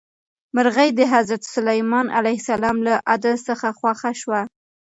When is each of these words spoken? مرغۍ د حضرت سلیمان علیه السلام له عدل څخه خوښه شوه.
مرغۍ 0.55 0.89
د 0.95 0.99
حضرت 1.13 1.41
سلیمان 1.55 2.07
علیه 2.17 2.37
السلام 2.41 2.77
له 2.87 2.93
عدل 3.13 3.35
څخه 3.49 3.67
خوښه 3.79 4.11
شوه. 4.21 4.41